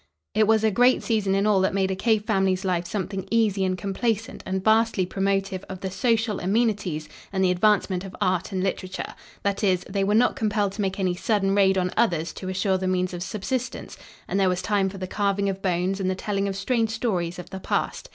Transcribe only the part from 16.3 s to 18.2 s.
of strange stories of the past.